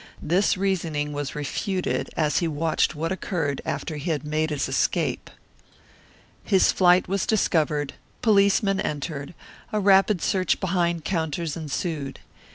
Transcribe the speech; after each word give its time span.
This 0.19 0.57
reasoning 0.57 1.13
was 1.13 1.35
refuted 1.35 2.09
as 2.17 2.39
he 2.39 2.47
watched 2.47 2.95
what 2.95 3.11
occurred 3.11 3.61
after 3.65 3.97
he 3.97 4.09
had 4.09 4.23
made 4.25 4.49
his 4.49 4.67
escape. 4.67 5.29
His 6.43 6.71
flight 6.71 7.07
was 7.07 7.27
discovered, 7.27 7.93
policemen 8.23 8.79
entered, 8.79 9.35
a 9.71 9.79
rapid 9.79 10.19
search 10.19 10.59
behind 10.59 11.05
counters 11.05 11.55
ensued. 11.55 12.19